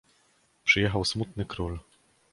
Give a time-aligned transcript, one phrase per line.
[0.63, 1.79] "Przyjechał smutny król."